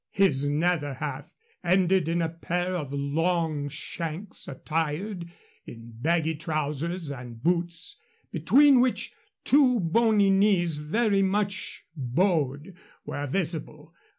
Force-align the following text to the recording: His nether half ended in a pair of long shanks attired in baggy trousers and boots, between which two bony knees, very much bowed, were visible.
His 0.09 0.49
nether 0.49 0.95
half 0.95 1.31
ended 1.63 2.07
in 2.07 2.23
a 2.23 2.29
pair 2.29 2.75
of 2.75 2.91
long 2.91 3.69
shanks 3.69 4.47
attired 4.47 5.29
in 5.67 5.93
baggy 5.99 6.33
trousers 6.33 7.11
and 7.11 7.43
boots, 7.43 8.01
between 8.31 8.79
which 8.81 9.13
two 9.43 9.79
bony 9.79 10.31
knees, 10.31 10.79
very 10.79 11.21
much 11.21 11.85
bowed, 11.95 12.73
were 13.05 13.27
visible. 13.27 13.93